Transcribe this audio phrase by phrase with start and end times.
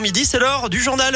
[0.00, 1.14] Midi, c'est l'heure du journal.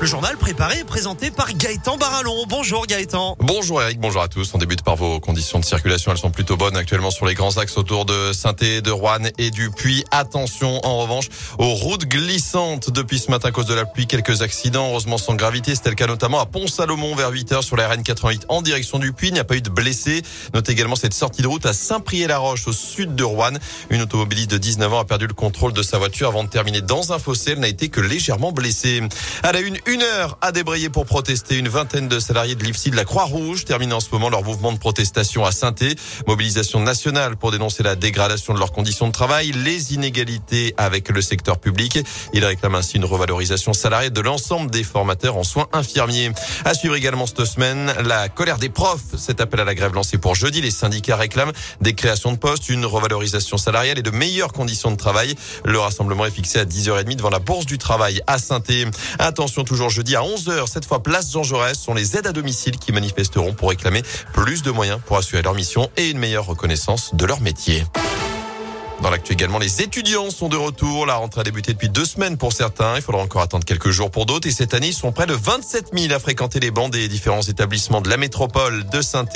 [0.00, 2.44] Le journal préparé et présenté par Gaëtan Barallon.
[2.48, 3.36] Bonjour Gaëtan.
[3.38, 4.52] Bonjour Eric, bonjour à tous.
[4.52, 6.10] On débute par vos conditions de circulation.
[6.10, 9.50] Elles sont plutôt bonnes actuellement sur les grands axes autour de saint de Rouen et
[9.50, 10.04] du Puy.
[10.10, 11.28] Attention en revanche
[11.58, 14.06] aux routes glissantes depuis ce matin à cause de la pluie.
[14.06, 15.74] Quelques accidents, heureusement sans gravité.
[15.74, 19.12] C'était le cas notamment à Pont-Salomon vers 8 h sur la RN88 en direction du
[19.12, 19.28] Puy.
[19.28, 20.22] Il n'y a pas eu de blessés.
[20.54, 23.52] Notez également cette sortie de route à Saint-Prié-la-Roche au sud de Rouen.
[23.90, 26.80] Une automobiliste de 19 ans a perdu le contrôle de sa voiture avant de terminer
[26.80, 27.52] dans un fossé.
[27.52, 29.00] Elle n'a été que légèrement blessée.
[29.44, 31.56] À la une, une heure à débrayer pour protester.
[31.56, 34.72] Une vingtaine de salariés de l'IFSI de la Croix-Rouge terminent en ce moment leur mouvement
[34.72, 35.74] de protestation à saint
[36.26, 41.20] Mobilisation nationale pour dénoncer la dégradation de leurs conditions de travail, les inégalités avec le
[41.20, 41.98] secteur public.
[42.32, 46.32] Ils réclament ainsi une revalorisation salariale de l'ensemble des formateurs en soins infirmiers.
[46.64, 49.16] À suivre également cette semaine, la colère des profs.
[49.18, 50.60] Cet appel à la grève lancé pour jeudi.
[50.60, 54.96] Les syndicats réclament des créations de postes, une revalorisation salariale et de meilleures conditions de
[54.96, 55.34] travail.
[55.64, 58.62] Le rassemblement est fixé à 10h30 devant la Bourse du Travail à saint
[59.18, 62.78] Attention toujours jeudi à 11h, cette fois place Jean Jaurès, sont les aides à domicile
[62.78, 67.12] qui manifesteront pour réclamer plus de moyens pour assurer leur mission et une meilleure reconnaissance
[67.16, 67.82] de leur métier.
[69.02, 71.04] Dans l'actu également, les étudiants sont de retour.
[71.04, 72.96] La rentrée a débuté depuis deux semaines pour certains.
[72.96, 74.48] Il faudra encore attendre quelques jours pour d'autres.
[74.48, 77.42] Et cette année, ils sont près de 27 000 à fréquenter les bancs des différents
[77.42, 79.26] établissements de la métropole de saint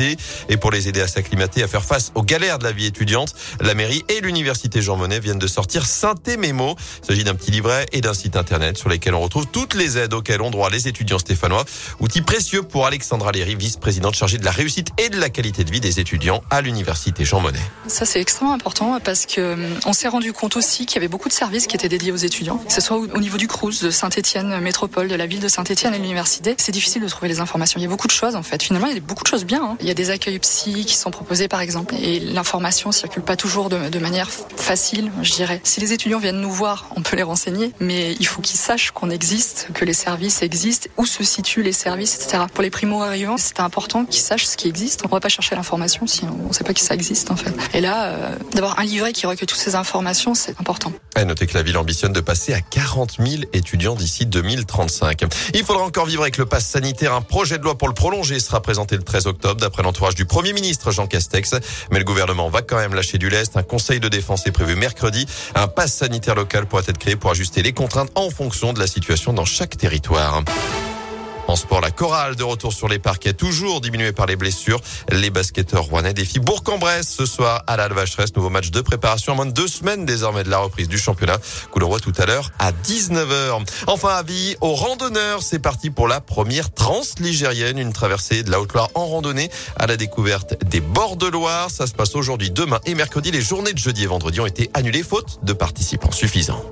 [0.48, 3.34] Et pour les aider à s'acclimater, à faire face aux galères de la vie étudiante,
[3.61, 6.77] la mairie et l'université Jean Monnet viennent de sortir saint Mémo.
[7.03, 9.98] Il s'agit d'un petit livret et d'un site internet sur lesquels on retrouve toutes les
[9.98, 11.65] aides auxquelles ont droit les étudiants stéphanois.
[12.00, 15.70] Outil précieux pour Alexandra Léry, vice-présidente chargée de la réussite et de la qualité de
[15.70, 17.59] vie des étudiants à l'université Jean Monnet.
[17.87, 19.48] Ça, c'est extrêmement important parce que
[19.87, 22.17] on s'est rendu compte aussi qu'il y avait beaucoup de services qui étaient dédiés aux
[22.17, 25.49] étudiants, que ce soit au niveau du Crous, de Saint-Etienne, métropole, de la ville de
[25.49, 26.55] Saint-Etienne et l'université.
[26.59, 27.79] C'est difficile de trouver les informations.
[27.79, 28.63] Il y a beaucoup de choses en fait.
[28.63, 29.63] Finalement, il y a beaucoup de choses bien.
[29.63, 29.77] Hein.
[29.81, 33.37] Il y a des accueils psy qui sont proposés par exemple, et l'information circule pas
[33.37, 35.61] toujours de, manière facile, je dirais.
[35.65, 38.93] Si les étudiants viennent nous voir, on peut les renseigner, mais il faut qu'ils sachent
[38.93, 42.45] qu'on existe, que les services existent, où se situent les services, etc.
[42.53, 45.03] Pour les primo arrivants, c'est important qu'ils sachent ce qui existe.
[45.05, 47.53] On va pas chercher l'information si on ne sait pas que ça existe en fait.
[47.75, 50.93] Et là, euh, d'avoir un livret qui toutes ces informations, c'est important.
[51.25, 55.25] Noter que la ville ambitionne de passer à 40 000 étudiants d'ici 2035.
[55.54, 57.12] Il faudra encore vivre avec le pass sanitaire.
[57.12, 60.25] Un projet de loi pour le prolonger sera présenté le 13 octobre d'après l'entourage du
[60.25, 61.54] Premier ministre Jean Castex.
[61.91, 63.56] Mais le gouvernement va quand même lâcher du lest.
[63.56, 65.27] Un conseil de défense est prévu mercredi.
[65.54, 68.87] Un pass sanitaire local pourra être créé pour ajuster les contraintes en fonction de la
[68.87, 70.43] situation dans chaque territoire.
[71.48, 74.82] En sport, la chorale de retour sur les parquets, toujours diminuée par les blessures.
[75.10, 78.36] Les basketteurs rouennais défient Bourg-en-Bresse ce soir à la Vacheresse.
[78.36, 81.38] Nouveau match de préparation en moins de deux semaines désormais de la reprise du championnat.
[81.70, 83.64] Coup tout à l'heure à 19h.
[83.86, 85.42] Enfin, avis aux randonneurs.
[85.42, 89.97] C'est parti pour la première transligérienne, une traversée de la Haute-Loire en randonnée à la
[89.97, 91.70] découverte des bords de Loire.
[91.70, 93.30] Ça se passe aujourd'hui, demain et mercredi.
[93.30, 96.62] Les journées de jeudi et vendredi ont été annulées faute de participants suffisants.